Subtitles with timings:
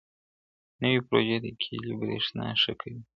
[0.81, 3.01] نوې پروژې د کلیو برېښنا ښه کوي.